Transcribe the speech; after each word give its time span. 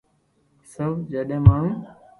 صرف 0.71 0.97
جڏهن 1.11 1.41
ماڻهو 1.47 1.73